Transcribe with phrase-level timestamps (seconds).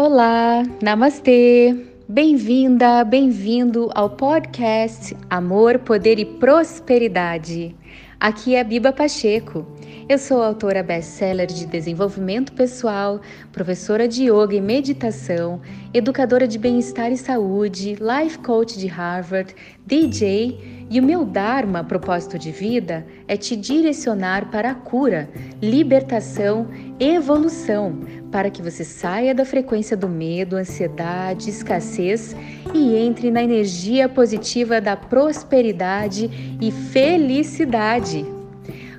[0.00, 1.74] Olá, namastê!
[2.08, 7.74] Bem-vinda, bem-vindo ao podcast Amor, Poder e Prosperidade.
[8.20, 9.66] Aqui é Biba Pacheco.
[10.08, 13.20] Eu sou autora best-seller de desenvolvimento pessoal,
[13.52, 15.60] professora de yoga e meditação,
[15.92, 19.54] educadora de bem-estar e saúde, life coach de Harvard,
[19.84, 25.28] DJ e o meu Dharma, propósito de vida, é te direcionar para a cura,
[25.60, 26.66] libertação,
[27.00, 27.98] evolução,
[28.30, 32.34] para que você saia da frequência do medo, ansiedade, escassez
[32.74, 38.26] e entre na energia positiva da prosperidade e felicidade.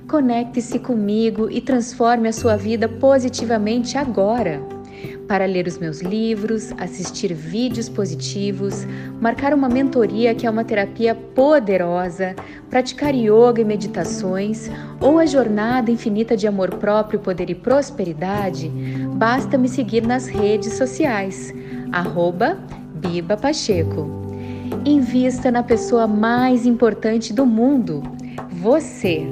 [0.08, 4.79] Conecte-se comigo e transforme a sua vida positivamente agora
[5.30, 8.84] para ler os meus livros, assistir vídeos positivos,
[9.20, 12.34] marcar uma mentoria que é uma terapia poderosa,
[12.68, 14.68] praticar yoga e meditações
[15.00, 18.68] ou a jornada infinita de amor próprio, poder e prosperidade,
[19.14, 21.54] basta me seguir nas redes sociais,
[21.92, 22.58] arroba
[22.94, 24.10] Biba Pacheco.
[24.84, 28.02] Invista na pessoa mais importante do mundo,
[28.50, 29.24] você.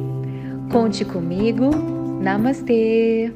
[0.70, 1.70] Conte comigo.
[2.22, 3.32] Namastê!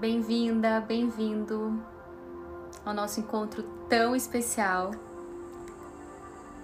[0.00, 1.78] Bem-vinda, bem-vindo
[2.86, 4.92] ao nosso encontro tão especial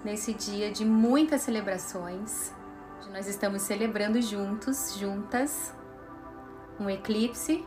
[0.03, 2.51] nesse dia de muitas celebrações.
[3.11, 5.71] Nós estamos celebrando juntos, juntas,
[6.79, 7.63] um eclipse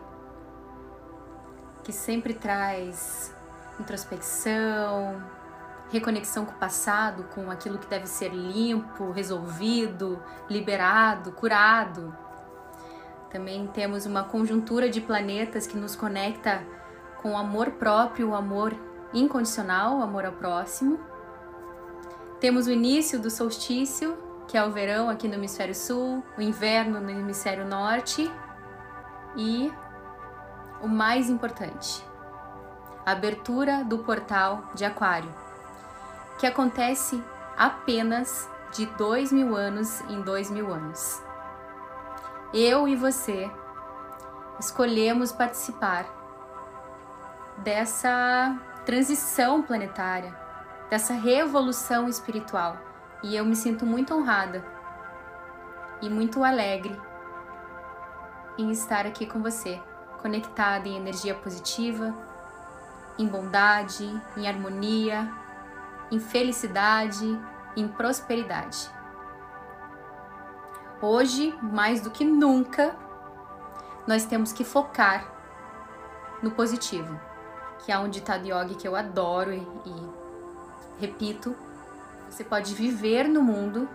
[1.84, 3.32] que sempre traz
[3.78, 5.22] introspecção,
[5.92, 12.12] reconexão com o passado, com aquilo que deve ser limpo, resolvido, liberado, curado
[13.30, 16.62] também temos uma conjuntura de planetas que nos conecta
[17.22, 18.74] com o amor próprio, o amor
[19.14, 20.98] incondicional, o amor ao próximo.
[22.40, 24.16] Temos o início do solstício,
[24.48, 28.28] que é o verão aqui no hemisfério sul, o inverno no hemisfério norte
[29.36, 29.72] e
[30.82, 32.04] o mais importante,
[33.06, 35.30] a abertura do portal de Aquário,
[36.38, 37.22] que acontece
[37.56, 41.29] apenas de dois mil anos em dois mil anos
[42.52, 43.50] eu e você
[44.58, 46.06] escolhemos participar
[47.58, 50.36] dessa transição planetária,
[50.88, 52.76] dessa revolução espiritual.
[53.22, 54.64] E eu me sinto muito honrada
[56.02, 56.98] e muito alegre
[58.58, 59.80] em estar aqui com você,
[60.20, 62.14] conectada em energia positiva,
[63.18, 64.04] em bondade,
[64.36, 65.30] em harmonia,
[66.10, 67.38] em felicidade,
[67.76, 68.90] em prosperidade.
[71.02, 72.94] Hoje, mais do que nunca,
[74.06, 75.32] nós temos que focar
[76.42, 77.18] no positivo,
[77.78, 80.10] que é um ditado yogi que eu adoro e, e
[80.98, 81.56] repito.
[82.28, 83.88] Você pode viver no mundo,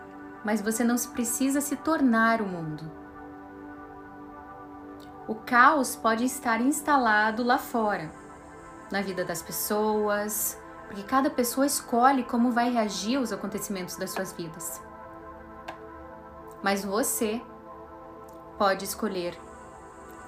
[0.44, 2.92] mas você não precisa se tornar o mundo.
[5.28, 8.12] O caos pode estar instalado lá fora,
[8.92, 14.34] na vida das pessoas, porque cada pessoa escolhe como vai reagir aos acontecimentos das suas
[14.34, 14.82] vidas
[16.66, 17.40] mas você
[18.58, 19.38] pode escolher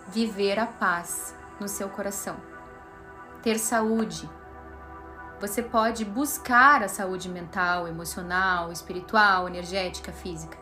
[0.08, 2.36] viver a paz no seu coração,
[3.42, 4.30] ter saúde.
[5.42, 10.60] Você pode buscar a saúde mental, emocional, espiritual, energética, física.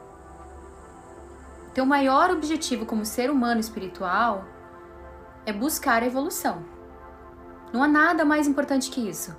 [1.74, 4.46] Teu maior objetivo como ser humano espiritual
[5.46, 6.64] é buscar a evolução.
[7.74, 9.36] Não há nada mais importante que isso.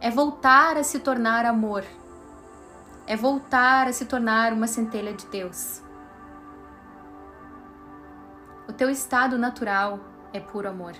[0.00, 1.84] É voltar a se tornar amor
[3.10, 5.82] é voltar a se tornar uma centelha de Deus.
[8.68, 9.98] O teu estado natural
[10.32, 10.92] é puro amor.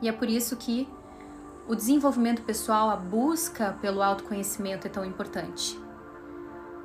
[0.00, 0.88] E é por isso que
[1.68, 5.78] o desenvolvimento pessoal, a busca pelo autoconhecimento é tão importante.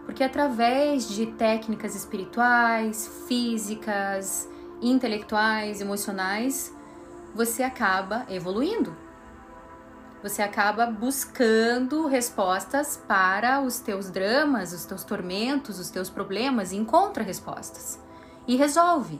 [0.05, 4.47] Porque através de técnicas espirituais, físicas,
[4.79, 6.71] intelectuais, emocionais,
[7.33, 8.95] você acaba evoluindo
[10.27, 16.75] você acaba buscando respostas para os teus dramas, os teus tormentos, os teus problemas, e
[16.75, 17.97] encontra respostas
[18.45, 19.19] e resolve.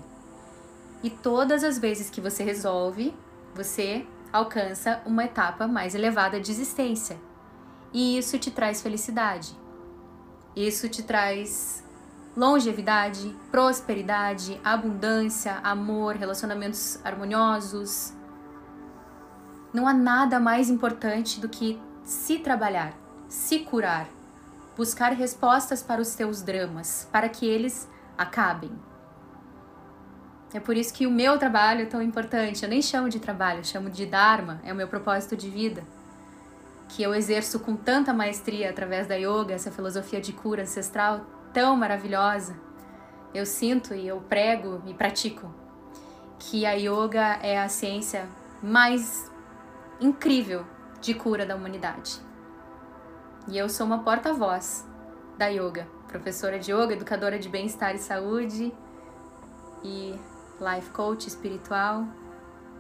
[1.02, 3.16] E todas as vezes que você resolve,
[3.56, 7.18] você alcança uma etapa mais elevada de existência.
[7.94, 9.56] E isso te traz felicidade.
[10.56, 11.84] Isso te traz
[12.36, 18.14] longevidade, prosperidade, abundância, amor, relacionamentos harmoniosos,
[19.78, 22.94] não há nada mais importante do que se trabalhar,
[23.30, 24.08] se curar,
[24.76, 27.88] buscar respostas para os teus dramas, para que eles
[28.18, 28.72] acabem.
[30.52, 32.64] É por isso que o meu trabalho é tão importante.
[32.64, 35.84] Eu nem chamo de trabalho, chamo de Dharma, é o meu propósito de vida,
[36.90, 41.78] que eu exerço com tanta maestria através da yoga, essa filosofia de cura ancestral tão
[41.78, 42.56] maravilhosa.
[43.32, 45.54] Eu sinto e eu prego e pratico.
[46.40, 48.28] que a yoga é a ciência
[48.62, 49.30] mais
[50.00, 50.66] incrível
[51.02, 52.20] de cura da humanidade.
[53.48, 54.86] E eu sou uma porta-voz
[55.38, 58.74] da yoga, professora de yoga, educadora de bem-estar e saúde
[59.84, 60.20] e
[60.60, 62.06] life coach espiritual,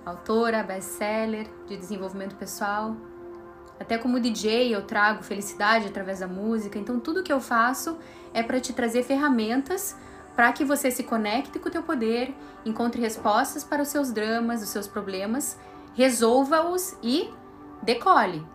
[0.06, 2.96] autora, best-seller de desenvolvimento pessoal.
[3.80, 6.80] Até como DJ eu trago felicidade através da música.
[6.80, 7.98] Então tudo que eu faço
[8.34, 9.96] é para te trazer ferramentas
[10.36, 12.32] para que você se conecte com o teu poder,
[12.64, 15.58] encontre respostas para os seus dramas, os seus problemas,
[15.98, 17.28] resolva-os e
[17.82, 18.46] decole.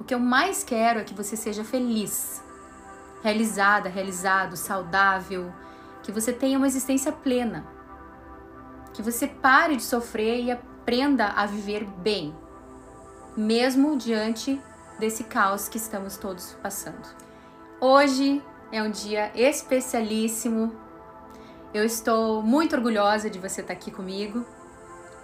[0.00, 2.42] O que eu mais quero é que você seja feliz,
[3.22, 5.52] realizada, realizado, saudável,
[6.02, 7.66] que você tenha uma existência plena,
[8.94, 12.34] que você pare de sofrer e aprenda a viver bem,
[13.36, 14.58] mesmo diante
[14.98, 17.06] desse caos que estamos todos passando.
[17.78, 18.42] Hoje
[18.72, 20.74] é um dia especialíssimo.
[21.74, 24.46] Eu estou muito orgulhosa de você estar aqui comigo,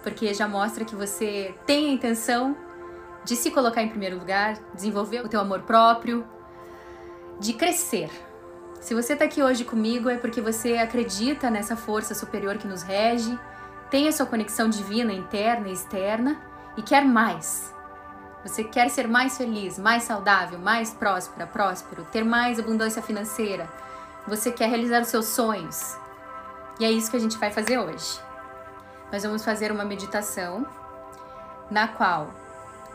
[0.07, 2.55] porque já mostra que você tem a intenção
[3.25, 6.25] de se colocar em primeiro lugar, desenvolver o teu amor próprio,
[7.41, 8.09] de crescer.
[8.79, 12.83] Se você está aqui hoje comigo é porque você acredita nessa força superior que nos
[12.83, 13.37] rege,
[13.91, 16.41] tem a sua conexão divina interna e externa
[16.77, 17.75] e quer mais.
[18.45, 23.67] Você quer ser mais feliz, mais saudável, mais próspera, próspero, ter mais abundância financeira.
[24.25, 25.97] Você quer realizar os seus sonhos.
[26.79, 28.25] E é isso que a gente vai fazer hoje.
[29.11, 30.67] Nós vamos fazer uma meditação
[31.71, 32.29] na qual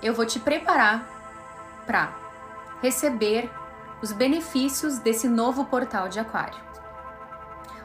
[0.03, 1.07] eu vou te preparar
[1.87, 2.13] para
[2.83, 3.51] receber
[4.03, 6.61] os benefícios desse novo portal de Aquário.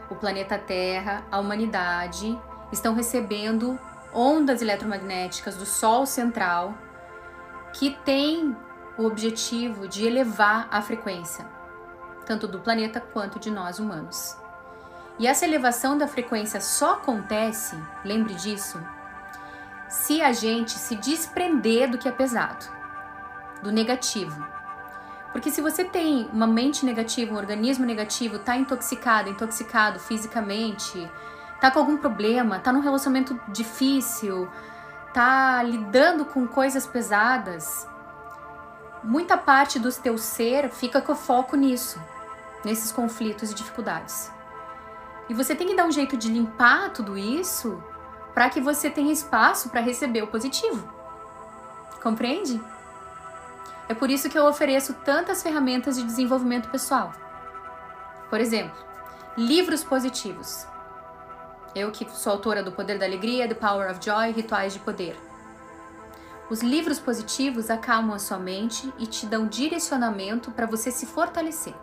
[0.09, 2.37] O planeta Terra, a humanidade
[2.71, 3.79] estão recebendo
[4.13, 6.73] ondas eletromagnéticas do Sol central
[7.73, 8.55] que tem
[8.97, 11.45] o objetivo de elevar a frequência,
[12.25, 14.35] tanto do planeta quanto de nós humanos.
[15.19, 18.79] E essa elevação da frequência só acontece, lembre disso,
[19.89, 22.65] se a gente se desprender do que é pesado,
[23.63, 24.45] do negativo.
[25.31, 31.09] Porque se você tem uma mente negativa, um organismo negativo, tá intoxicado, intoxicado fisicamente,
[31.59, 34.47] tá com algum problema, tá num relacionamento difícil,
[35.13, 37.87] tá lidando com coisas pesadas,
[39.03, 41.99] muita parte do teu ser fica com foco nisso,
[42.63, 44.36] nesses conflitos e dificuldades.
[45.29, 47.81] E você tem que dar um jeito de limpar tudo isso
[48.33, 50.87] para que você tenha espaço para receber o positivo.
[52.01, 52.61] Compreende?
[53.89, 57.13] É por isso que eu ofereço tantas ferramentas de desenvolvimento pessoal.
[58.29, 58.77] Por exemplo,
[59.37, 60.65] livros positivos.
[61.73, 65.15] Eu que sou autora do Poder da Alegria, The Power of Joy, Rituais de Poder.
[66.49, 71.73] Os livros positivos acalmam a sua mente e te dão direcionamento para você se fortalecer.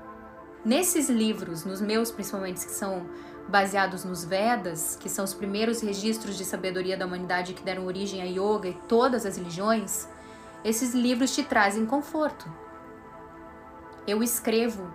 [0.64, 3.06] Nesses livros, nos meus principalmente, que são
[3.48, 8.22] baseados nos Vedas, que são os primeiros registros de sabedoria da humanidade que deram origem
[8.22, 10.08] a yoga e todas as religiões,
[10.64, 12.50] esses livros te trazem conforto.
[14.06, 14.92] Eu escrevo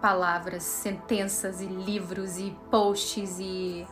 [0.00, 3.86] palavras, sentenças e livros e posts e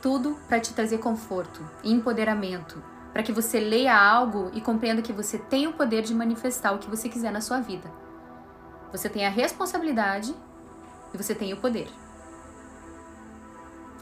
[0.00, 2.82] tudo para te trazer conforto e empoderamento,
[3.12, 6.78] para que você leia algo e compreenda que você tem o poder de manifestar o
[6.78, 7.90] que você quiser na sua vida.
[8.92, 10.34] Você tem a responsabilidade
[11.12, 11.88] e você tem o poder.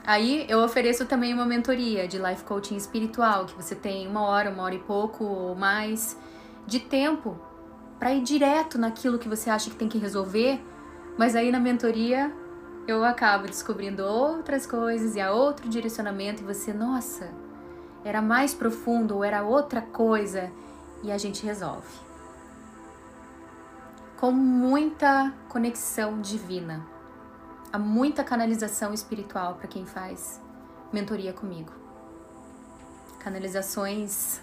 [0.08, 4.48] Aí eu ofereço também uma mentoria de life coaching espiritual, que você tem uma hora,
[4.48, 6.18] uma hora e pouco ou mais
[6.66, 7.38] de tempo
[7.98, 10.64] para ir direto naquilo que você acha que tem que resolver,
[11.18, 12.32] mas aí na mentoria
[12.86, 17.30] eu acabo descobrindo outras coisas e a outro direcionamento e você, nossa,
[18.02, 20.50] era mais profundo ou era outra coisa
[21.02, 21.98] e a gente resolve.
[24.16, 26.96] Com muita conexão divina.
[27.70, 30.40] Há muita canalização espiritual para quem faz
[30.90, 31.70] mentoria comigo.
[33.18, 34.40] Canalizações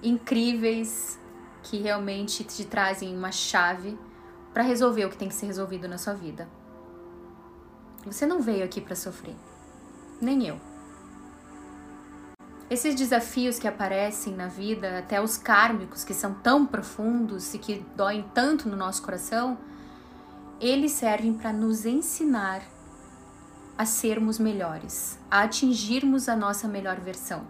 [0.00, 1.18] incríveis
[1.64, 3.98] que realmente te trazem uma chave
[4.52, 6.48] para resolver o que tem que ser resolvido na sua vida.
[8.04, 9.34] Você não veio aqui para sofrer,
[10.20, 10.60] nem eu.
[12.70, 17.84] Esses desafios que aparecem na vida, até os kármicos que são tão profundos e que
[17.96, 19.58] doem tanto no nosso coração,
[20.60, 22.62] eles servem para nos ensinar
[23.76, 27.46] a sermos melhores, a atingirmos a nossa melhor versão.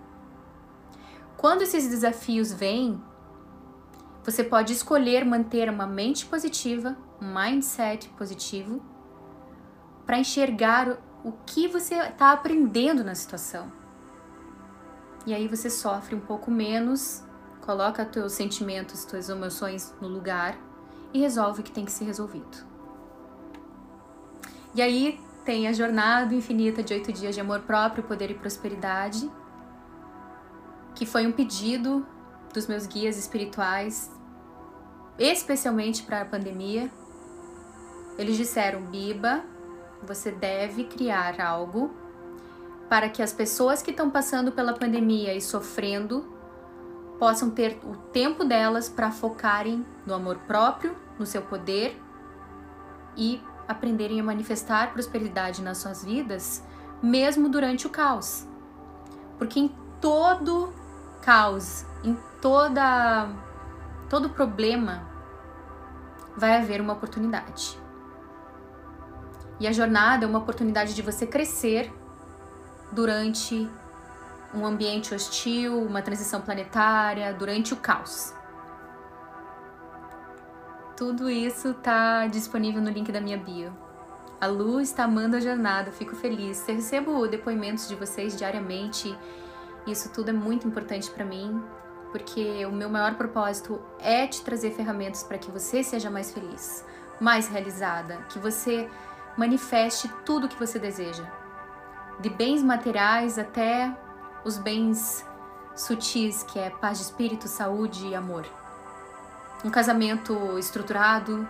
[1.37, 3.00] Quando esses desafios vêm,
[4.25, 8.82] você pode escolher manter uma mente positiva, um mindset positivo
[10.06, 13.70] para enxergar o que você está aprendendo na situação.
[15.26, 17.23] E aí você sofre um pouco menos,
[17.61, 20.58] coloca teus sentimentos, tuas emoções no lugar
[21.12, 22.74] e resolve o que tem que ser resolvido.
[24.75, 29.31] E aí tem a jornada infinita de oito dias de amor próprio, poder e prosperidade,
[30.95, 32.04] que foi um pedido
[32.52, 34.11] dos meus guias espirituais,
[35.19, 36.90] especialmente para a pandemia.
[38.19, 39.45] Eles disseram: Biba,
[40.02, 41.95] você deve criar algo
[42.88, 46.33] para que as pessoas que estão passando pela pandemia e sofrendo
[47.19, 52.00] possam ter o tempo delas para focarem no amor próprio, no seu poder
[53.16, 56.62] e aprenderem a manifestar prosperidade nas suas vidas,
[57.02, 58.47] mesmo durante o caos.
[59.38, 60.73] Porque em todo
[61.23, 63.28] caos, em toda
[64.09, 65.02] todo problema
[66.37, 67.78] vai haver uma oportunidade.
[69.59, 71.92] E a jornada é uma oportunidade de você crescer
[72.92, 73.68] durante
[74.52, 78.33] um ambiente hostil, uma transição planetária, durante o caos.
[80.96, 83.76] Tudo isso está disponível no link da minha bio.
[84.40, 86.68] A Lu está amando a jornada, fico feliz.
[86.68, 89.16] Eu recebo depoimentos de vocês diariamente.
[89.88, 91.60] Isso tudo é muito importante para mim,
[92.12, 96.84] porque o meu maior propósito é te trazer ferramentas para que você seja mais feliz,
[97.20, 98.88] mais realizada, que você
[99.36, 101.24] manifeste tudo o que você deseja,
[102.20, 103.92] de bens materiais até
[104.44, 105.26] os bens
[105.74, 108.46] sutis, que é paz de espírito, saúde e amor.
[109.64, 111.49] Um casamento estruturado,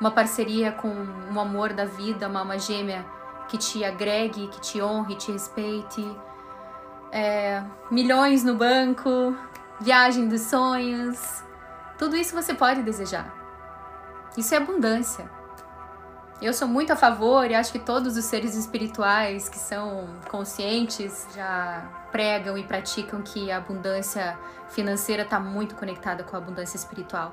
[0.00, 3.04] uma parceria com um amor da vida, uma alma gêmea
[3.48, 6.04] que te agregue, que te honre, te respeite,
[7.12, 9.36] é, milhões no banco,
[9.80, 11.44] viagem dos sonhos,
[11.98, 13.32] tudo isso você pode desejar.
[14.36, 15.30] Isso é abundância.
[16.44, 21.26] Eu sou muito a favor e acho que todos os seres espirituais que são conscientes
[21.34, 21.82] já
[22.12, 27.32] pregam e praticam que a abundância financeira está muito conectada com a abundância espiritual.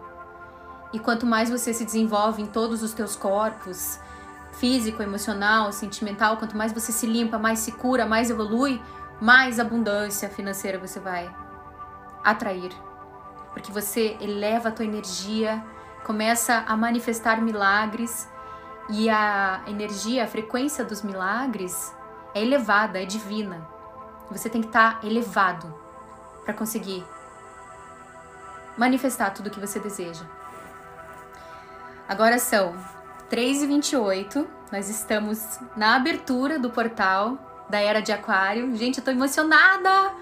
[0.94, 4.00] E quanto mais você se desenvolve em todos os teus corpos,
[4.53, 8.82] físico, emocional, sentimental, quanto mais você se limpa, mais se cura, mais evolui,
[9.20, 11.30] mais abundância financeira você vai
[12.24, 12.72] atrair.
[13.51, 15.62] Porque você eleva a tua energia,
[16.06, 18.32] começa a manifestar milagres
[18.89, 21.93] e a energia, a frequência dos milagres
[22.33, 23.67] é elevada, é divina.
[24.29, 25.73] Você tem que estar tá elevado
[26.43, 27.05] para conseguir
[28.77, 30.25] manifestar tudo o que você deseja.
[32.07, 32.75] Agora são
[33.29, 38.75] 3h28, nós estamos na abertura do portal da Era de Aquário.
[38.75, 40.13] Gente, eu tô emocionada!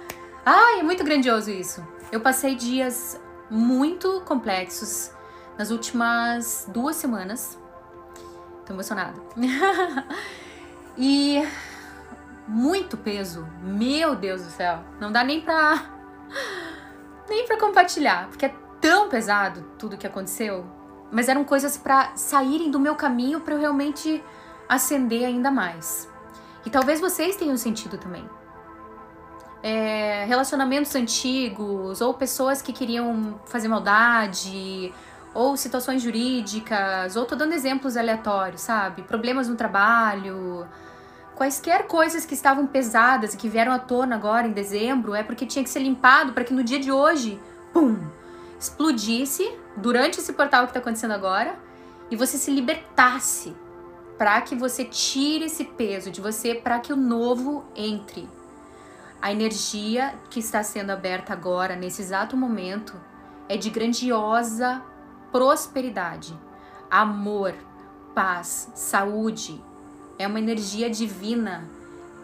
[0.46, 1.86] Ai, é muito grandioso isso.
[2.12, 5.12] Eu passei dias muito complexos
[5.58, 7.59] nas últimas duas semanas
[8.70, 9.20] Tô emocionada.
[10.96, 11.44] e
[12.48, 13.48] muito peso.
[13.64, 14.84] Meu Deus do céu.
[15.00, 15.86] Não dá nem pra.
[17.28, 18.28] nem pra compartilhar.
[18.28, 20.64] Porque é tão pesado tudo que aconteceu.
[21.12, 24.24] Mas eram coisas para saírem do meu caminho para eu realmente
[24.70, 26.08] acender ainda mais.
[26.64, 28.30] E talvez vocês tenham sentido também.
[29.64, 34.94] É, relacionamentos antigos ou pessoas que queriam fazer maldade
[35.34, 39.04] ou situações jurídicas, ou tô dando exemplos aleatórios, sabe?
[39.04, 40.68] Problemas no trabalho,
[41.36, 45.46] quaisquer coisas que estavam pesadas e que vieram à tona agora em dezembro, é porque
[45.46, 47.40] tinha que ser limpado para que no dia de hoje,
[47.72, 47.98] pum,
[48.60, 51.58] explodisse durante esse portal que está acontecendo agora
[52.12, 53.56] e você se libertasse
[54.18, 58.28] para que você tire esse peso de você para que o novo entre.
[59.22, 62.94] A energia que está sendo aberta agora, nesse exato momento,
[63.48, 64.82] é de grandiosa
[65.32, 66.38] prosperidade,
[66.90, 67.54] amor,
[68.14, 69.64] paz, saúde.
[70.18, 71.64] É uma energia divina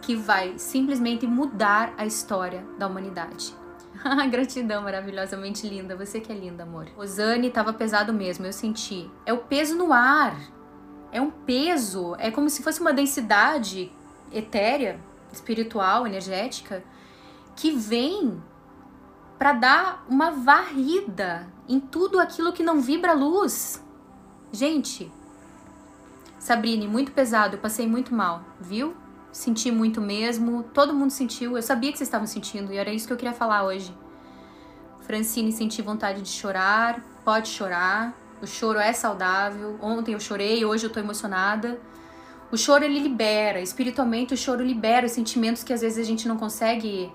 [0.02, 3.54] que vai simplesmente mudar a história da humanidade.
[4.30, 6.86] Gratidão maravilhosamente linda, você que é linda, amor.
[6.96, 9.10] Osane estava pesado mesmo, eu senti.
[9.24, 10.36] É o peso no ar.
[11.10, 13.90] É um peso, é como se fosse uma densidade
[14.30, 15.00] etérea,
[15.32, 16.84] espiritual, energética,
[17.54, 18.42] que vem
[19.38, 23.82] para dar uma varrida em tudo aquilo que não vibra luz.
[24.52, 25.10] Gente,
[26.38, 28.94] Sabrine, muito pesado, eu passei muito mal, viu?
[29.32, 33.06] Senti muito mesmo, todo mundo sentiu, eu sabia que vocês estavam sentindo e era isso
[33.06, 33.94] que eu queria falar hoje.
[35.00, 39.78] Francine, senti vontade de chorar, pode chorar, o choro é saudável.
[39.80, 41.80] Ontem eu chorei, hoje eu tô emocionada.
[42.50, 46.28] O choro ele libera, espiritualmente o choro libera os sentimentos que às vezes a gente
[46.28, 47.12] não consegue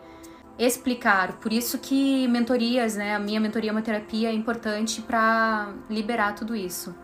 [0.67, 1.33] explicar.
[1.39, 6.35] Por isso que mentorias, né, a minha mentoria é uma terapia é importante para liberar
[6.35, 6.95] tudo isso.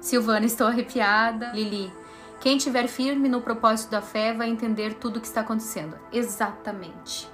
[0.00, 1.52] Silvana, estou arrepiada.
[1.52, 1.92] Lili,
[2.40, 5.96] quem tiver firme no propósito da fé vai entender tudo o que está acontecendo.
[6.12, 7.28] Exatamente.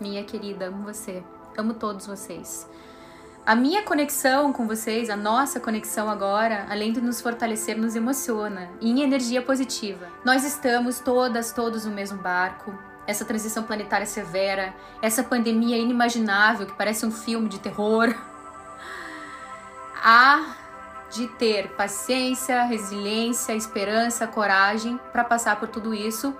[0.00, 1.22] Minha querida, amo você.
[1.56, 2.68] Amo todos vocês.
[3.44, 8.70] a minha conexão com vocês, a nossa conexão agora, além de nos fortalecer, nos emociona
[8.80, 10.08] em energia positiva.
[10.24, 12.72] Nós estamos todas, todos no mesmo barco.
[13.06, 18.14] Essa transição planetária severa, essa pandemia inimaginável que parece um filme de terror.
[20.02, 20.56] Há
[21.10, 26.34] de ter paciência, resiliência, esperança, coragem para passar por tudo isso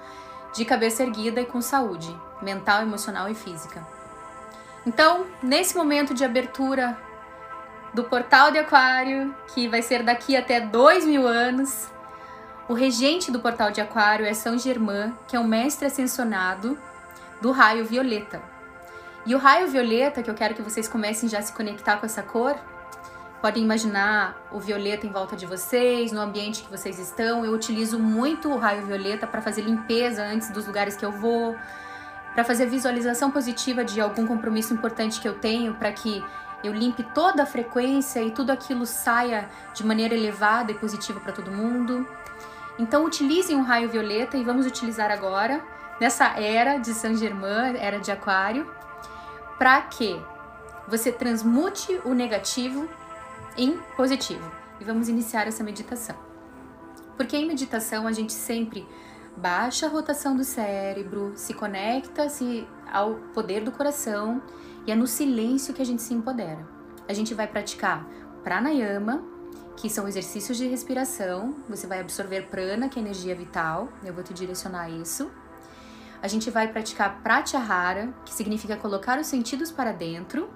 [0.54, 3.86] de cabeça erguida e com saúde mental, emocional e física.
[4.86, 6.98] Então, nesse momento de abertura
[7.94, 11.88] do portal de Aquário, que vai ser daqui até dois mil anos,
[12.72, 16.78] o regente do portal de Aquário é São Germain, que é um mestre ascensionado
[17.38, 18.40] do raio violeta.
[19.26, 22.06] E o raio violeta, que eu quero que vocês comecem já a se conectar com
[22.06, 22.56] essa cor,
[23.42, 27.44] podem imaginar o violeta em volta de vocês, no ambiente que vocês estão.
[27.44, 31.54] Eu utilizo muito o raio violeta para fazer limpeza antes dos lugares que eu vou,
[32.32, 36.24] para fazer visualização positiva de algum compromisso importante que eu tenho, para que
[36.64, 41.34] eu limpe toda a frequência e tudo aquilo saia de maneira elevada e positiva para
[41.34, 42.08] todo mundo.
[42.78, 45.62] Então utilizem o raio violeta e vamos utilizar agora
[46.00, 48.68] nessa era de Saint Germain, era de Aquário,
[49.58, 50.20] para que
[50.88, 52.88] você transmute o negativo
[53.56, 54.50] em positivo.
[54.80, 56.16] E vamos iniciar essa meditação.
[57.16, 58.86] Porque em meditação a gente sempre
[59.36, 64.42] baixa a rotação do cérebro, se conecta-se ao poder do coração
[64.86, 66.66] e é no silêncio que a gente se empodera.
[67.08, 68.06] A gente vai praticar
[68.42, 69.22] pranayama,
[69.76, 71.54] que são exercícios de respiração.
[71.68, 73.88] Você vai absorver prana, que é energia vital.
[74.04, 75.30] Eu vou te direcionar isso.
[76.22, 80.48] A gente vai praticar pratyahara, que significa colocar os sentidos para dentro.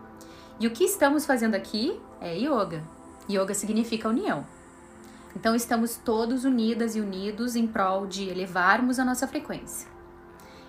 [0.60, 2.82] E o que estamos fazendo aqui é yoga.
[3.28, 4.46] Yoga significa união.
[5.34, 9.86] Então estamos todos unidas e unidos em prol de elevarmos a nossa frequência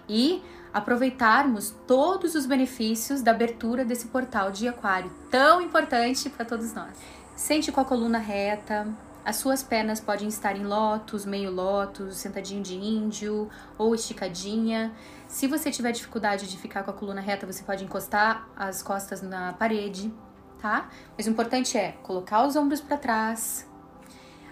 [0.09, 6.73] e aproveitarmos todos os benefícios da abertura desse portal de aquário tão importante para todos
[6.73, 6.97] nós.
[7.37, 8.87] Sente com a coluna reta,
[9.23, 14.91] as suas pernas podem estar em lótus, meio lótus, sentadinho de índio ou esticadinha.
[15.27, 19.21] Se você tiver dificuldade de ficar com a coluna reta, você pode encostar as costas
[19.21, 20.11] na parede,
[20.59, 20.89] tá?
[21.15, 23.69] Mas o importante é colocar os ombros para trás,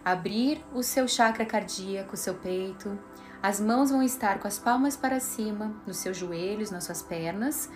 [0.05, 2.99] abrir o seu chakra cardíaco, o seu peito.
[3.41, 7.67] As mãos vão estar com as palmas para cima, nos seus joelhos, nas suas pernas,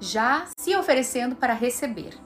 [0.00, 2.18] já se oferecendo para receber.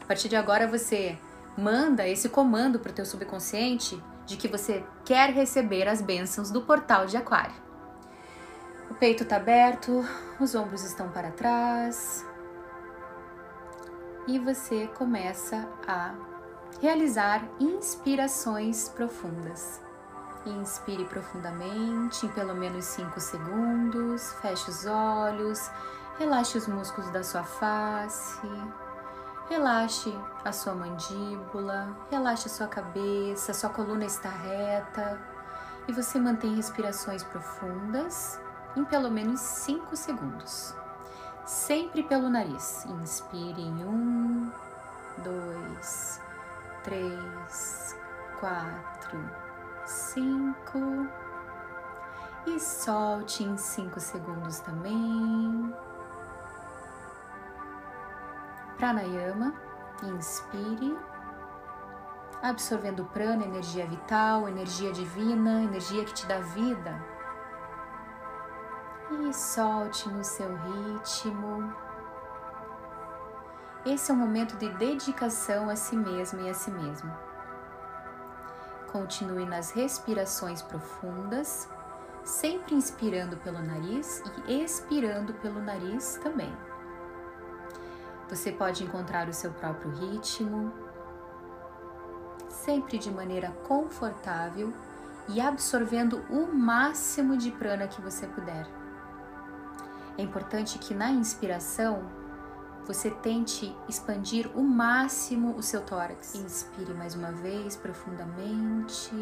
[0.00, 1.18] A partir de agora você
[1.56, 6.62] manda esse comando para o teu subconsciente de que você quer receber as bênçãos do
[6.62, 7.54] portal de Aquário.
[8.90, 10.04] O peito está aberto,
[10.38, 12.24] os ombros estão para trás
[14.26, 16.14] e você começa a
[16.80, 19.80] realizar inspirações profundas.
[20.44, 25.70] Inspire profundamente em pelo menos 5 segundos, feche os olhos,
[26.18, 28.46] relaxe os músculos da sua face,
[29.48, 30.12] relaxe
[30.44, 35.20] a sua mandíbula, relaxe a sua cabeça, sua coluna está reta
[35.88, 38.40] e você mantém respirações profundas
[38.76, 40.74] em pelo menos 5 segundos.
[41.44, 42.84] Sempre pelo nariz.
[42.86, 44.50] Inspire em um,
[45.22, 46.20] dois,
[46.82, 47.96] três,
[48.40, 49.18] quatro,
[49.84, 51.08] cinco
[52.46, 55.72] e solte em cinco segundos também.
[58.76, 59.54] Pranayama,
[60.02, 60.96] inspire,
[62.42, 67.02] absorvendo prana, energia vital, energia divina, energia que te dá vida.
[69.10, 71.72] E solte no seu ritmo.
[73.84, 77.10] Esse é um momento de dedicação a si mesmo e a si mesmo.
[78.90, 81.68] Continue nas respirações profundas,
[82.24, 86.52] sempre inspirando pelo nariz e expirando pelo nariz também.
[88.28, 90.72] Você pode encontrar o seu próprio ritmo,
[92.48, 94.72] sempre de maneira confortável
[95.28, 98.66] e absorvendo o máximo de prana que você puder.
[100.18, 102.02] É importante que na inspiração
[102.86, 106.34] você tente expandir o máximo o seu tórax.
[106.36, 109.12] Inspire mais uma vez profundamente.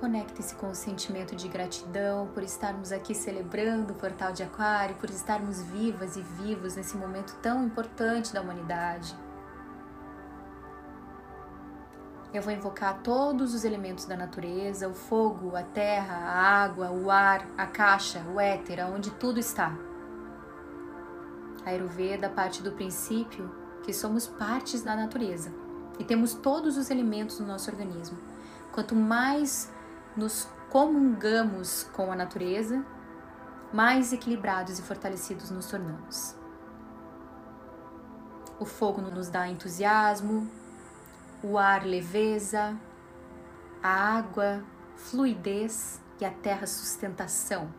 [0.00, 5.10] Conecte-se com o sentimento de gratidão por estarmos aqui celebrando o portal de Aquário, por
[5.10, 9.12] estarmos vivas e vivos nesse momento tão importante da humanidade.
[12.32, 17.10] Eu vou invocar todos os elementos da natureza, o fogo, a terra, a água, o
[17.10, 19.76] ar, a caixa, o éter, onde tudo está.
[21.66, 23.50] A Ayurveda parte do princípio
[23.82, 25.52] que somos partes da natureza
[25.98, 28.16] e temos todos os elementos no nosso organismo.
[28.70, 29.72] Quanto mais
[30.18, 32.84] nos comungamos com a natureza,
[33.72, 36.34] mais equilibrados e fortalecidos nos tornamos.
[38.58, 40.48] O fogo nos dá entusiasmo,
[41.42, 42.76] o ar leveza,
[43.80, 44.64] a água
[44.96, 47.72] fluidez e a terra sustentação.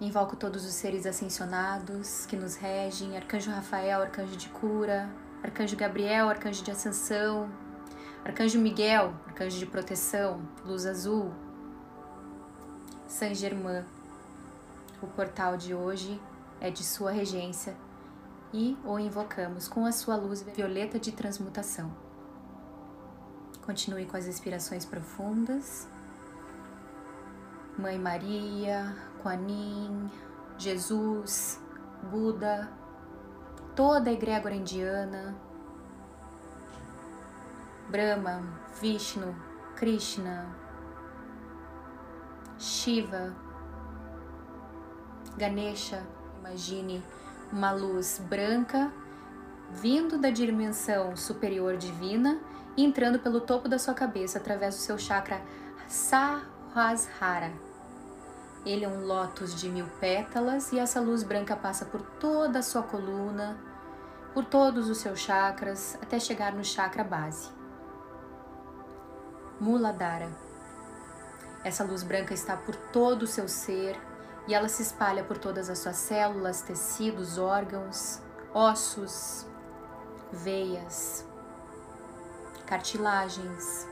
[0.00, 5.08] Invoco todos os seres ascensionados que nos regem: Arcanjo Rafael, Arcanjo de cura,
[5.42, 7.48] Arcanjo Gabriel, Arcanjo de ascensão,
[8.24, 11.32] Arcanjo Miguel, Arcanjo de proteção, Luz Azul,
[13.08, 13.84] Saint Germain.
[15.02, 16.20] O portal de hoje
[16.60, 17.74] é de sua regência
[18.52, 21.92] e o invocamos com a sua luz violeta de transmutação.
[23.66, 25.88] Continue com as inspirações profundas.
[27.76, 30.08] Mãe Maria, Kuan
[30.56, 31.60] Jesus,
[32.08, 32.70] Buda,
[33.74, 35.34] toda a egrégora indiana,
[37.92, 38.42] Brahma,
[38.80, 39.36] Vishnu,
[39.76, 40.46] Krishna,
[42.58, 43.36] Shiva,
[45.36, 46.02] Ganesha,
[46.38, 47.04] imagine
[47.52, 48.90] uma luz branca
[49.70, 52.40] vindo da dimensão superior divina
[52.78, 55.42] e entrando pelo topo da sua cabeça através do seu chakra
[55.86, 57.52] Sahasrara.
[58.64, 62.62] Ele é um lótus de mil pétalas e essa luz branca passa por toda a
[62.62, 63.58] sua coluna,
[64.32, 67.60] por todos os seus chakras, até chegar no chakra base.
[69.62, 70.28] Muladhara.
[71.62, 73.96] Essa luz branca está por todo o seu ser,
[74.48, 78.20] e ela se espalha por todas as suas células, tecidos, órgãos,
[78.52, 79.46] ossos,
[80.32, 81.24] veias,
[82.66, 83.86] cartilagens,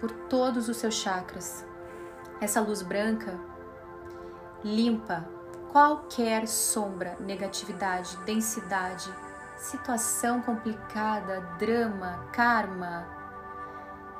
[0.00, 1.62] por todos os seus chakras.
[2.40, 3.38] Essa luz branca
[4.64, 5.28] limpa
[5.70, 9.12] qualquer sombra, negatividade, densidade,
[9.56, 13.06] situação complicada, drama, karma,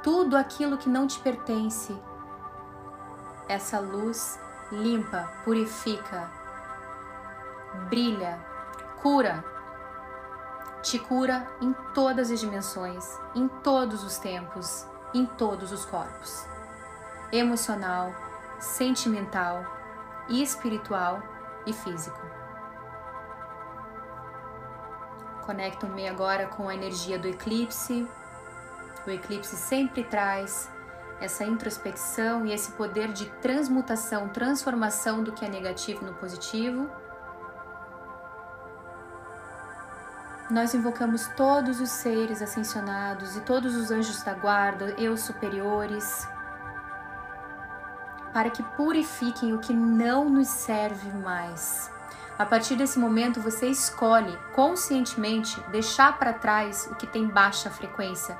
[0.03, 1.99] tudo aquilo que não te pertence
[3.49, 4.38] essa luz
[4.73, 6.31] limpa, purifica,
[7.88, 8.38] brilha,
[9.03, 9.44] cura.
[10.83, 16.47] Te cura em todas as dimensões, em todos os tempos, em todos os corpos.
[17.33, 18.14] Emocional,
[18.59, 19.64] sentimental,
[20.29, 21.23] espiritual
[21.66, 22.34] e físico.
[25.44, 28.09] Conecto-me agora com a energia do eclipse.
[29.07, 30.70] O eclipse sempre traz
[31.20, 36.90] essa introspecção e esse poder de transmutação, transformação do que é negativo no positivo.
[40.50, 46.26] Nós invocamos todos os seres ascensionados e todos os anjos da guarda, eu superiores,
[48.33, 51.93] para que purifiquem o que não nos serve mais.
[52.37, 58.37] A partir desse momento, você escolhe conscientemente deixar para trás o que tem baixa frequência,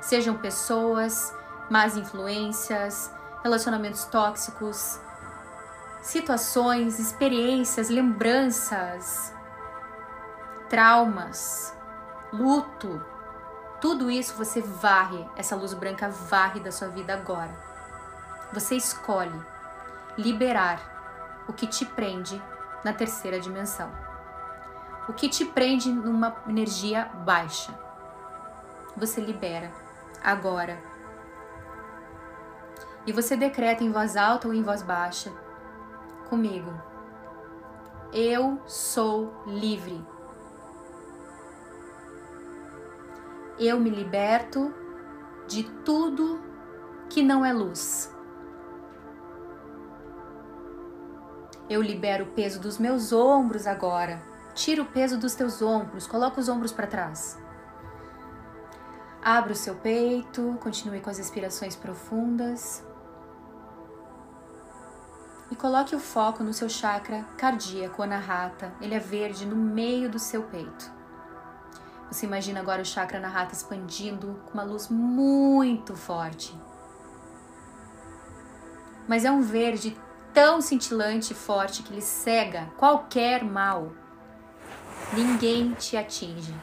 [0.00, 1.32] sejam pessoas,
[1.70, 3.12] más influências,
[3.44, 4.98] relacionamentos tóxicos,
[6.02, 9.32] situações, experiências, lembranças,
[10.68, 11.72] traumas,
[12.32, 13.00] luto.
[13.80, 17.54] Tudo isso você varre, essa luz branca varre da sua vida agora.
[18.52, 19.40] Você escolhe
[20.18, 22.42] liberar o que te prende
[22.84, 23.90] na terceira dimensão.
[25.08, 27.72] O que te prende numa energia baixa.
[28.96, 29.72] Você libera
[30.22, 30.78] agora
[33.06, 35.32] e você decreta em voz alta ou em voz baixa
[36.28, 36.72] comigo.
[38.12, 40.04] Eu sou livre.
[43.58, 44.74] Eu me liberto
[45.46, 46.40] de tudo
[47.08, 48.12] que não é luz.
[51.68, 54.22] Eu libero o peso dos meus ombros agora.
[54.54, 57.36] Tira o peso dos teus ombros, coloca os ombros para trás.
[59.20, 62.84] Abra o seu peito, continue com as respirações profundas
[65.50, 68.72] e coloque o foco no seu chakra cardíaco, anahata.
[68.80, 70.90] Ele é verde no meio do seu peito.
[72.10, 76.56] Você imagina agora o chakra anahata expandindo com uma luz muito forte.
[79.08, 79.96] Mas é um verde
[80.36, 83.90] tão cintilante e forte que ele cega qualquer mal.
[85.14, 86.54] Ninguém te atinge.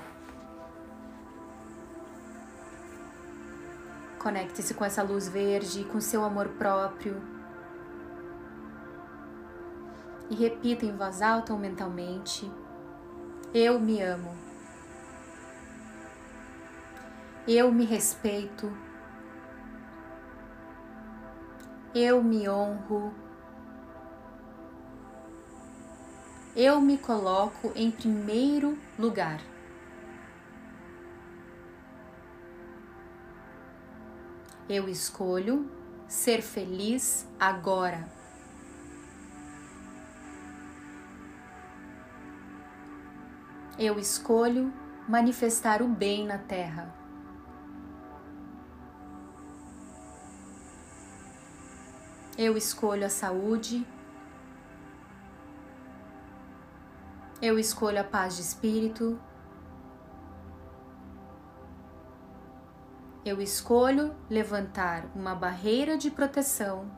[4.20, 7.20] Conecte-se com essa luz verde, com seu amor próprio,
[10.30, 12.52] e repita em voz alta ou mentalmente:
[13.52, 14.38] Eu me amo.
[17.48, 18.72] Eu me respeito.
[21.96, 23.33] Eu me honro.
[26.56, 29.42] Eu me coloco em primeiro lugar.
[34.70, 35.68] Eu escolho
[36.08, 38.08] ser feliz agora.
[43.80, 44.72] Eu escolho
[45.10, 46.94] manifestar o bem na terra.
[52.38, 53.86] Eu escolho a saúde.
[57.46, 59.20] Eu escolho a paz de espírito.
[63.26, 66.90] Eu escolho levantar uma barreira de proteção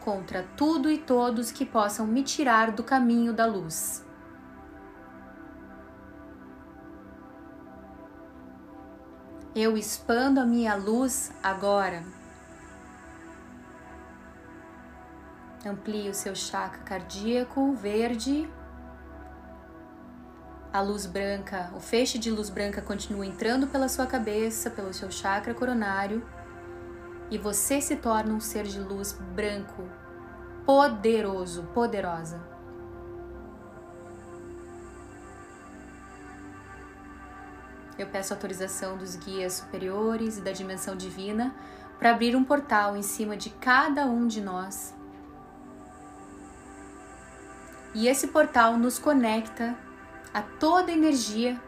[0.00, 4.04] contra tudo e todos que possam me tirar do caminho da luz.
[9.54, 12.23] Eu expando a minha luz agora.
[15.66, 18.48] Amplie o seu chakra cardíaco verde.
[20.70, 25.10] A luz branca, o feixe de luz branca continua entrando pela sua cabeça, pelo seu
[25.10, 26.22] chakra coronário,
[27.30, 29.88] e você se torna um ser de luz branco,
[30.66, 32.40] poderoso, poderosa.
[37.96, 41.54] Eu peço autorização dos guias superiores e da dimensão divina
[41.98, 44.93] para abrir um portal em cima de cada um de nós.
[47.94, 49.76] E esse portal nos conecta
[50.32, 51.60] a toda energia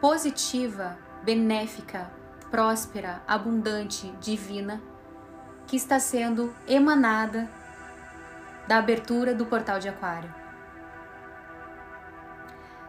[0.00, 2.10] positiva, benéfica,
[2.50, 4.80] próspera, abundante, divina
[5.66, 7.48] que está sendo emanada
[8.68, 10.32] da abertura do portal de Aquário.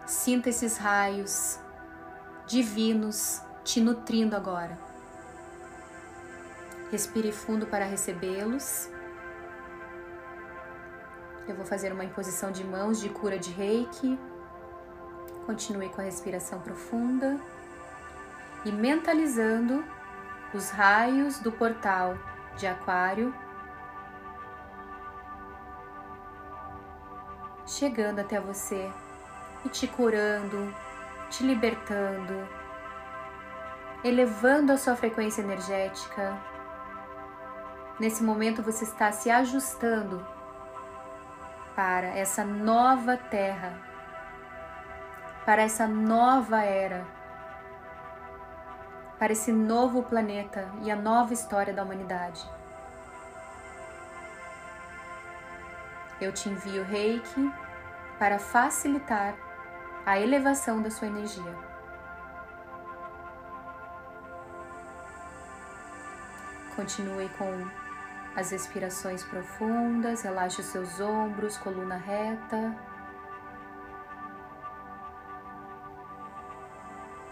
[0.06, 1.60] Sinta esses raios
[2.46, 4.78] divinos te nutrindo agora.
[6.92, 8.90] Respire fundo para recebê-los.
[11.48, 14.20] Eu vou fazer uma imposição de mãos de cura de reiki.
[15.46, 17.40] Continue com a respiração profunda
[18.66, 19.84] e mentalizando
[20.54, 22.18] os raios do portal
[22.58, 23.34] de Aquário
[27.66, 28.90] chegando até você
[29.66, 30.74] e te curando,
[31.30, 32.48] te libertando,
[34.04, 36.38] elevando a sua frequência energética.
[38.00, 40.35] Nesse momento você está se ajustando
[41.76, 43.74] para essa nova terra,
[45.46, 47.06] para essa nova era,
[49.20, 52.50] para esse novo planeta e a nova história da humanidade.
[56.22, 57.54] Eu te envio reiki
[58.18, 59.36] para facilitar
[60.06, 61.54] a elevação da sua energia.
[66.76, 67.85] Continue com
[68.36, 72.76] as respirações profundas, relaxe os seus ombros, coluna reta.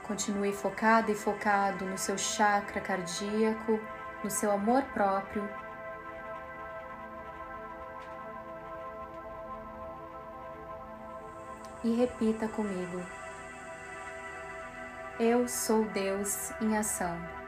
[0.03, 3.79] Continue focado e focado no seu chakra cardíaco,
[4.23, 5.47] no seu amor próprio
[11.83, 13.01] e repita comigo:
[15.19, 17.42] Eu sou Deus em ação.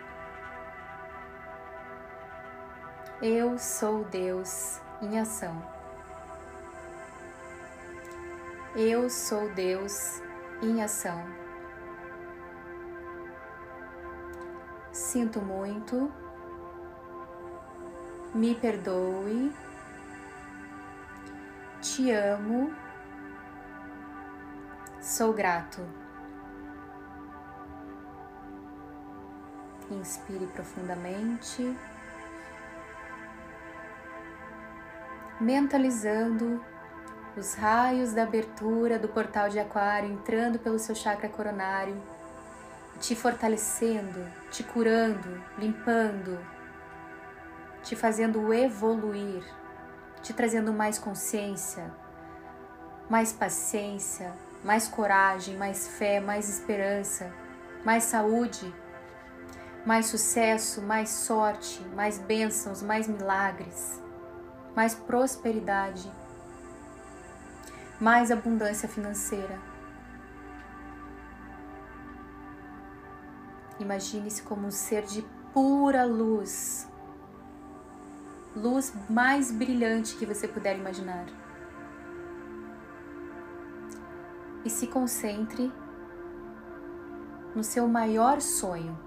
[3.28, 5.60] Eu sou Deus em ação.
[8.76, 10.22] Eu sou Deus
[10.62, 11.26] em ação.
[14.92, 16.14] Sinto muito,
[18.32, 19.52] me perdoe,
[21.82, 22.72] te amo
[25.02, 25.82] Sou grato.
[29.90, 31.76] Inspire profundamente,
[35.40, 36.64] mentalizando
[37.38, 42.02] os raios da abertura do portal de Aquário entrando pelo seu chakra coronário,
[43.00, 46.40] te fortalecendo, te curando, limpando,
[47.84, 49.44] te fazendo evoluir,
[50.22, 51.92] te trazendo mais consciência,
[53.10, 57.32] mais paciência, mais coragem, mais fé, mais esperança,
[57.84, 58.74] mais saúde,
[59.86, 64.02] mais sucesso, mais sorte, mais bênçãos, mais milagres,
[64.76, 66.12] mais prosperidade,
[68.00, 69.60] mais abundância financeira.
[73.80, 75.22] Imagine-se como um ser de
[75.54, 76.88] pura luz,
[78.56, 81.26] luz mais brilhante que você puder imaginar.
[84.66, 85.72] e se concentre
[87.56, 89.05] no seu maior sonho.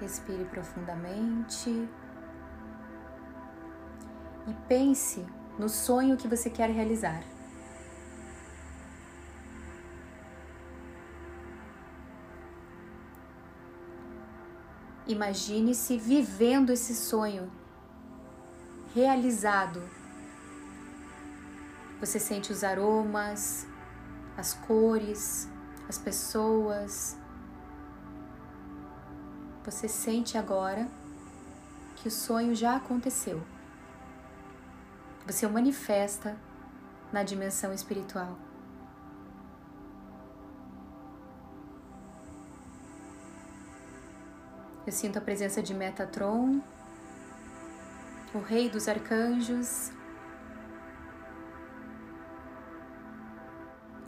[0.00, 1.70] Respire profundamente
[4.46, 5.26] e pense
[5.58, 7.22] no sonho que você quer realizar.
[15.06, 17.50] Imagine-se vivendo esse sonho
[18.94, 19.82] realizado.
[22.00, 23.66] Você sente os aromas,
[24.36, 25.48] as cores,
[25.88, 27.16] as pessoas.
[29.66, 30.86] Você sente agora
[31.96, 33.42] que o sonho já aconteceu.
[35.26, 36.36] Você o manifesta
[37.12, 38.38] na dimensão espiritual.
[44.86, 46.60] Eu sinto a presença de Metatron,
[48.32, 49.90] o Rei dos Arcanjos.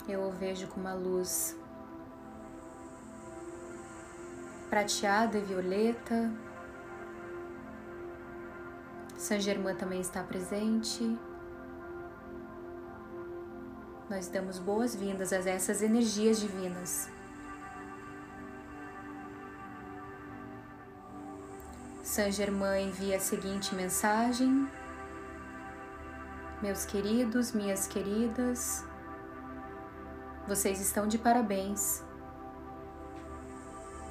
[0.07, 1.53] Eu o vejo com uma luz
[4.69, 6.31] prateada e violeta.
[9.17, 11.17] Saint Germain também está presente.
[14.09, 17.09] Nós damos boas-vindas a essas energias divinas.
[22.03, 24.67] Saint Germain envia a seguinte mensagem:
[26.61, 28.85] Meus queridos, minhas queridas,
[30.47, 32.08] vocês estão de parabéns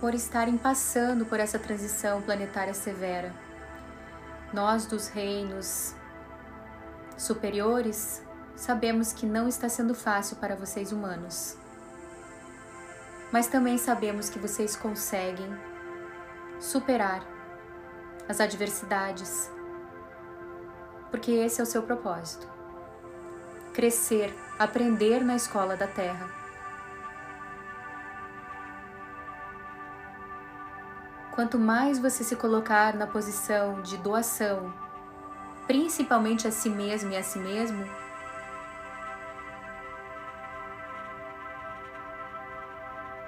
[0.01, 3.35] por estarem passando por essa transição planetária severa.
[4.53, 5.95] Nós dos reinos
[7.17, 8.23] superiores
[8.57, 11.57] sabemos que não está sendo fácil para vocês humanos.
[13.33, 15.51] Mas também sabemos que vocês conseguem
[16.61, 17.23] superar
[18.29, 19.51] as adversidades,
[21.11, 22.49] porque esse é o seu propósito.
[23.75, 26.38] Crescer, aprender na escola da Terra.
[31.38, 34.74] Quanto mais você se colocar na posição de doação,
[35.68, 37.88] principalmente a si mesmo e a si mesmo,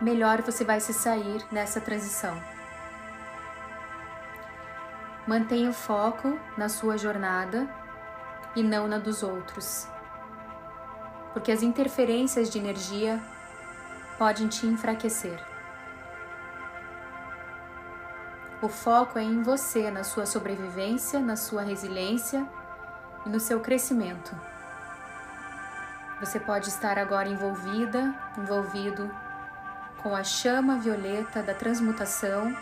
[0.00, 2.36] melhor você vai se sair nessa transição.
[5.24, 7.72] Mantenha o foco na sua jornada
[8.56, 9.86] e não na dos outros,
[11.32, 13.22] porque as interferências de energia
[14.18, 15.49] podem te enfraquecer.
[18.62, 22.46] O foco é em você, na sua sobrevivência, na sua resiliência
[23.24, 24.36] e no seu crescimento.
[26.20, 29.10] Você pode estar agora envolvida, envolvido
[30.02, 32.54] com a chama violeta da transmutação,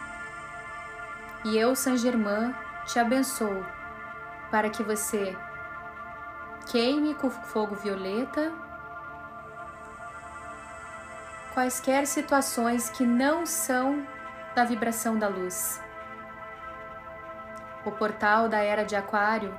[1.45, 2.55] e eu, Saint Germain,
[2.87, 3.67] te abençoo
[4.53, 5.37] para que você
[6.71, 8.53] queime com fogo violeta
[11.55, 14.07] quaisquer situações que não são
[14.55, 15.81] da vibração da luz.
[17.89, 19.59] O portal da era de Aquário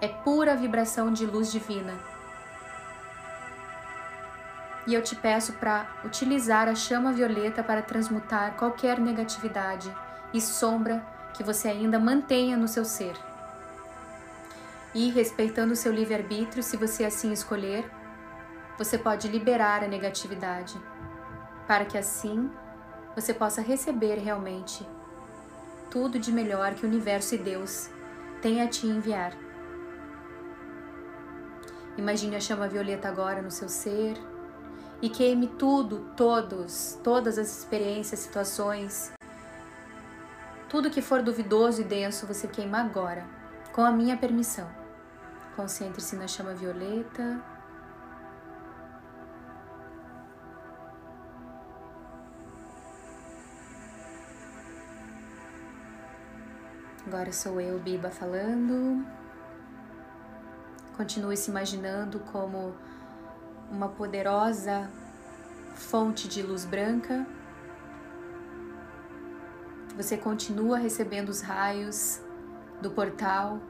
[0.00, 1.94] é pura vibração de luz divina
[4.88, 9.94] e eu te peço para utilizar a chama violeta para transmutar qualquer negatividade
[10.34, 11.00] e sombra
[11.32, 13.14] que você ainda mantenha no seu ser.
[14.92, 17.88] E, respeitando o seu livre-arbítrio, se você assim escolher,
[18.76, 20.76] você pode liberar a negatividade,
[21.68, 22.50] para que assim
[23.14, 24.84] você possa receber realmente
[25.92, 27.90] tudo de melhor que o universo e Deus
[28.40, 29.36] têm a te enviar.
[31.98, 34.16] Imagine a chama violeta agora no seu ser,
[35.02, 39.12] e queime tudo, todos, todas as experiências, situações.
[40.66, 43.26] Tudo que for duvidoso e denso, você queima agora,
[43.74, 44.70] com a minha permissão.
[45.54, 47.51] Concentre-se na chama violeta.
[57.04, 59.04] Agora sou eu, Biba, falando.
[60.96, 62.72] Continue se imaginando como
[63.70, 64.88] uma poderosa
[65.74, 67.26] fonte de luz branca.
[69.96, 72.20] Você continua recebendo os raios
[72.80, 73.60] do portal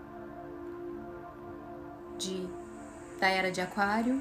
[2.18, 2.46] de,
[3.18, 4.20] da era de Aquário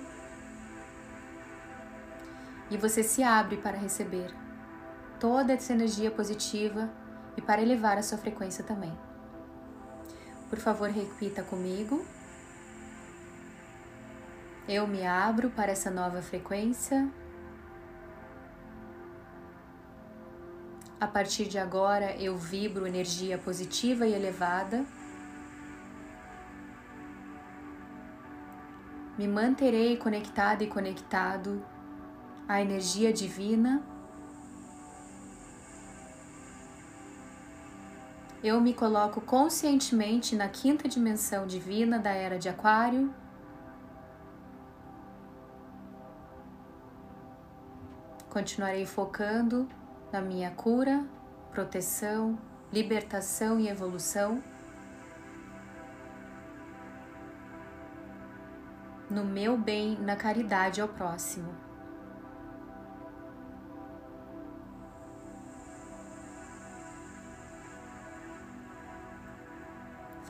[2.70, 4.34] e você se abre para receber
[5.20, 6.90] toda essa energia positiva
[7.38, 8.92] e para elevar a sua frequência também.
[10.50, 12.06] Por favor, repita comigo.
[14.68, 17.10] Eu me abro para essa nova frequência.
[21.00, 24.86] A partir de agora, eu vibro energia positiva e elevada.
[29.18, 31.66] Me manterei conectado e conectado
[32.48, 33.82] à energia divina.
[38.44, 43.14] eu me coloco conscientemente na quinta dimensão divina da era de Aquário.
[48.30, 49.70] Continuarei focando
[50.12, 51.06] na minha cura,
[51.52, 52.40] proteção,
[52.74, 54.42] libertação e evolução.
[59.08, 61.71] No meu bem, na caridade ao próximo.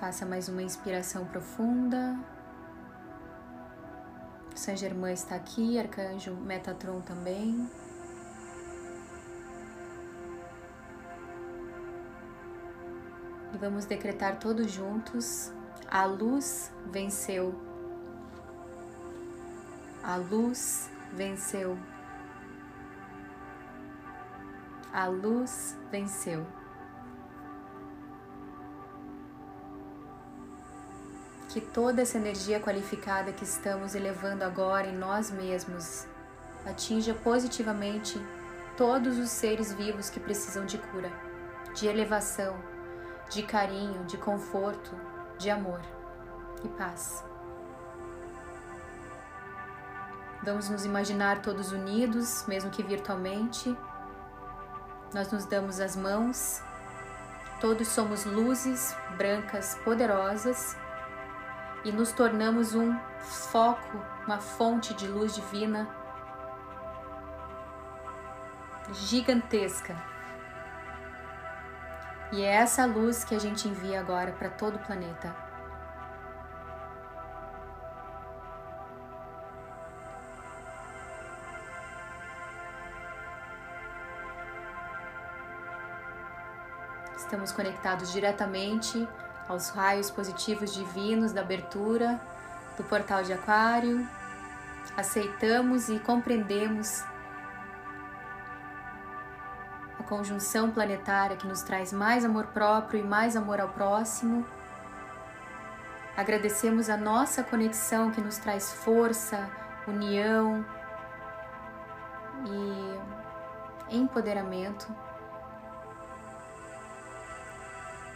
[0.01, 2.17] Faça mais uma inspiração profunda.
[4.55, 7.69] Saint Germain está aqui, arcanjo Metatron também.
[13.53, 15.53] E vamos decretar todos juntos:
[15.87, 17.53] a luz venceu.
[20.01, 21.77] A luz venceu.
[24.91, 26.43] A luz venceu.
[31.51, 36.07] Que toda essa energia qualificada que estamos elevando agora em nós mesmos
[36.65, 38.17] atinja positivamente
[38.77, 41.11] todos os seres vivos que precisam de cura,
[41.75, 42.55] de elevação,
[43.29, 44.91] de carinho, de conforto,
[45.37, 45.81] de amor
[46.63, 47.21] e paz.
[50.43, 53.77] Vamos nos imaginar todos unidos, mesmo que virtualmente.
[55.13, 56.61] Nós nos damos as mãos,
[57.59, 60.77] todos somos luzes brancas poderosas
[61.83, 65.87] e nos tornamos um foco, uma fonte de luz divina
[68.93, 69.95] gigantesca.
[72.31, 75.35] E é essa luz que a gente envia agora para todo o planeta.
[87.15, 89.07] Estamos conectados diretamente
[89.47, 92.19] aos raios positivos divinos da abertura
[92.77, 94.07] do portal de Aquário.
[94.95, 97.03] Aceitamos e compreendemos
[99.99, 104.45] a conjunção planetária que nos traz mais amor próprio e mais amor ao próximo.
[106.17, 109.49] Agradecemos a nossa conexão que nos traz força,
[109.87, 110.65] união
[113.89, 114.87] e empoderamento.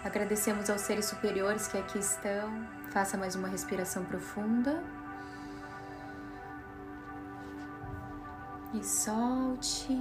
[0.06, 2.64] Agradecemos aos seres superiores que aqui estão.
[2.92, 4.84] Faça mais uma respiração profunda.
[8.72, 9.92] E solte.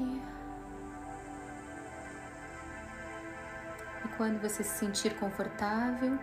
[4.05, 6.19] E quando você se sentir confortável,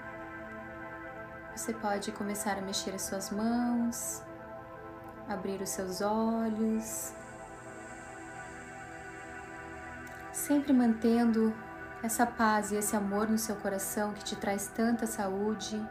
[1.56, 4.22] você pode começar a mexer as suas mãos,
[5.28, 7.14] abrir os seus olhos,
[10.32, 11.52] sempre mantendo
[12.04, 15.82] essa paz e esse amor no seu coração que te traz tanta saúde.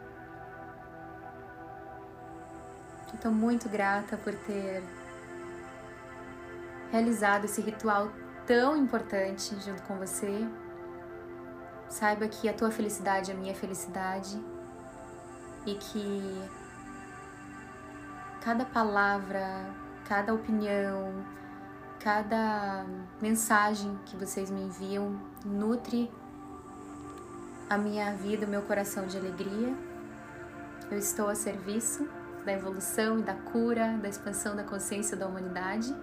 [3.13, 4.83] Estou muito grata por ter
[6.91, 8.11] realizado esse ritual
[8.45, 10.45] tão importante junto com você.
[11.87, 14.41] Saiba que a tua felicidade é a minha felicidade
[15.65, 16.49] e que
[18.41, 19.65] cada palavra,
[20.07, 21.23] cada opinião,
[22.03, 22.83] cada
[23.21, 26.11] mensagem que vocês me enviam nutre
[27.69, 29.73] a minha vida, o meu coração de alegria.
[30.89, 32.09] Eu estou a serviço
[32.43, 35.95] da evolução e da cura, da expansão da consciência da humanidade.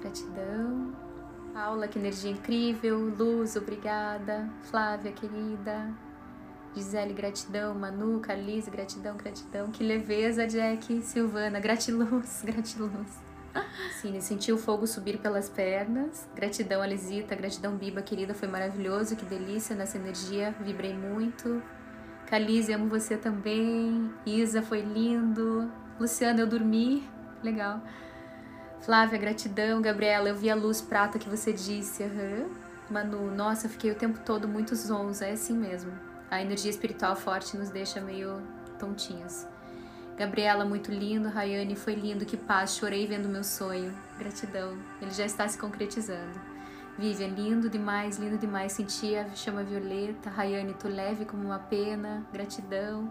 [0.00, 0.94] Gratidão.
[1.54, 2.98] Paula, que energia incrível.
[2.98, 4.48] Luz, obrigada.
[4.62, 5.90] Flávia, querida.
[6.74, 7.74] Gisele, gratidão.
[7.74, 9.70] Manu, Carlise, gratidão, gratidão.
[9.70, 11.02] Que leveza, Jack.
[11.02, 13.31] Silvana, gratiluz, gratiluz.
[14.00, 16.28] Sim, sentiu o fogo subir pelas pernas.
[16.34, 17.34] Gratidão, Alisita.
[17.34, 18.34] Gratidão, Biba, querida.
[18.34, 19.16] Foi maravilhoso.
[19.16, 20.54] Que delícia nessa energia.
[20.60, 21.62] Vibrei muito.
[22.26, 24.12] Calize, amo você também.
[24.26, 25.70] Isa, foi lindo.
[26.00, 27.08] Luciana, eu dormi.
[27.42, 27.80] Legal.
[28.80, 29.80] Flávia, gratidão.
[29.80, 32.02] Gabriela, eu vi a luz prata que você disse.
[32.02, 32.50] Uhum.
[32.90, 35.26] Manu, nossa, fiquei o tempo todo muito zonza.
[35.26, 35.92] É assim mesmo.
[36.30, 38.42] A energia espiritual forte nos deixa meio
[38.78, 39.46] tontinhas.
[40.22, 41.28] Gabriela, muito lindo.
[41.28, 42.24] Rayane, foi lindo.
[42.24, 42.76] Que paz.
[42.76, 43.92] Chorei vendo meu sonho.
[44.16, 44.78] Gratidão.
[45.00, 46.40] Ele já está se concretizando.
[46.96, 48.70] Vivian, lindo demais, lindo demais.
[48.70, 50.30] Senti a chama violeta.
[50.30, 52.24] Rayane, tu leve como uma pena.
[52.32, 53.10] Gratidão.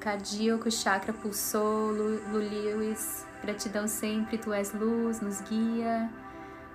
[0.00, 1.90] Cardíaco, chakra pulsou.
[1.90, 4.38] Lu, Lewis, gratidão sempre.
[4.38, 6.08] Tu és luz, nos guia.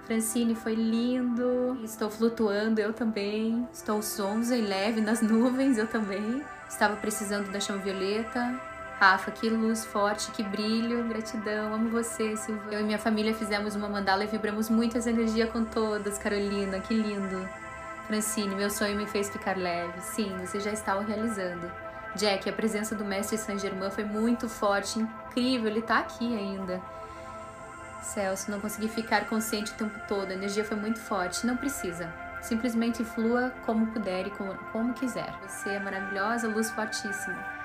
[0.03, 1.79] Francine, foi lindo.
[1.83, 3.67] Estou flutuando, eu também.
[3.73, 6.43] Estou sonza e leve nas nuvens, eu também.
[6.69, 8.68] Estava precisando da chama violeta.
[8.99, 12.73] Rafa, que luz forte, que brilho, gratidão, amo você, Silvana.
[12.73, 16.93] Eu e minha família fizemos uma mandala e vibramos muitas energias com todas, Carolina, que
[16.93, 17.47] lindo.
[18.07, 20.01] Francine, meu sonho me fez ficar leve.
[20.01, 21.71] Sim, você já está o realizando.
[22.13, 26.81] Jack, a presença do mestre Saint Germain foi muito forte, incrível, ele está aqui ainda.
[28.01, 31.47] Celso, não consegui ficar consciente o tempo todo, a energia foi muito forte.
[31.47, 32.13] Não precisa.
[32.41, 34.33] Simplesmente flua como puder e
[34.73, 35.33] como quiser.
[35.47, 37.58] Você é maravilhosa, luz fortíssima.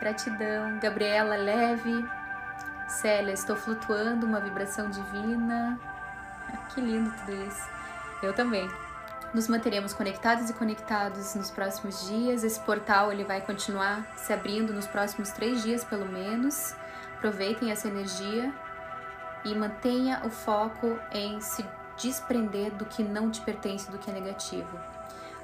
[0.00, 0.78] Gratidão.
[0.78, 2.08] Gabriela, leve.
[2.86, 5.78] Célia, estou flutuando, uma vibração divina.
[6.74, 7.68] Que lindo tudo isso.
[8.22, 8.68] Eu também.
[9.34, 12.42] Nos manteremos conectados e conectados nos próximos dias.
[12.42, 16.74] Esse portal ele vai continuar se abrindo nos próximos três dias, pelo menos.
[17.16, 18.52] Aproveitem essa energia
[19.44, 21.64] e mantenha o foco em se
[21.98, 24.78] desprender do que não te pertence, do que é negativo.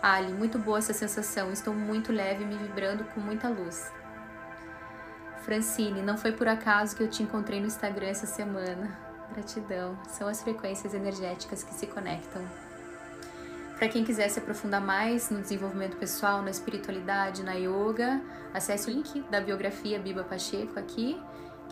[0.00, 1.50] Ali, muito boa essa sensação.
[1.52, 3.92] Estou muito leve, me vibrando com muita luz.
[5.44, 8.98] Francine, não foi por acaso que eu te encontrei no Instagram essa semana.
[9.30, 9.98] Gratidão.
[10.08, 12.42] São as frequências energéticas que se conectam.
[13.76, 18.22] Para quem quiser se aprofundar mais no desenvolvimento pessoal, na espiritualidade, na yoga,
[18.54, 21.20] acesse o link da biografia Biba Pacheco aqui,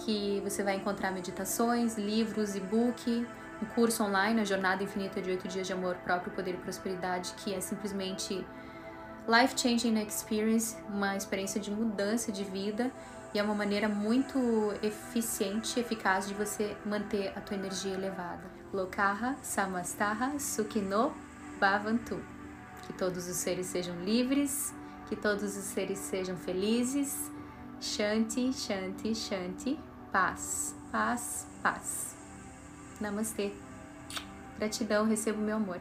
[0.04, 3.26] que você vai encontrar meditações, livros, e-book,
[3.62, 7.32] um curso online, a Jornada Infinita de 8 Dias de Amor Próprio, Poder e Prosperidade,
[7.38, 8.44] que é simplesmente
[9.26, 12.90] life changing experience, uma experiência de mudança de vida
[13.34, 14.38] e é uma maneira muito
[14.82, 18.42] eficiente e eficaz de você manter a tua energia elevada.
[18.72, 21.14] Lokaha Samastaha Sukhino
[21.58, 22.22] Bhavantu.
[22.86, 24.74] Que todos os seres sejam livres,
[25.08, 27.30] que todos os seres sejam felizes.
[27.80, 29.78] Shanti, Shanti, Shanti.
[30.10, 32.16] Paz, paz, paz.
[33.00, 33.52] Namastê.
[34.58, 35.80] Gratidão, recebo meu amor.